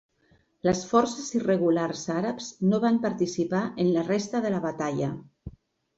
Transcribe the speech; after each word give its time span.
Les 0.67 0.79
forces 0.91 1.27
irregulars 1.39 2.01
àrabs 2.15 2.49
no 2.71 2.79
van 2.87 2.97
participar 3.07 3.61
en 3.85 3.95
la 3.99 4.07
resta 4.11 4.43
de 4.47 4.53
la 4.55 4.67
batalla. 4.69 5.15